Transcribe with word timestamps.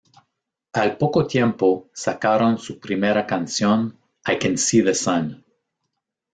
Al 0.73 0.97
poco 0.97 1.27
tiempo 1.27 1.91
sacaron 1.93 2.57
su 2.57 2.79
primera 2.79 3.27
canción 3.27 3.99
"I 4.25 4.39
Can 4.39 4.57
See 4.57 4.81
the 4.83 4.95
Sun". 4.95 5.45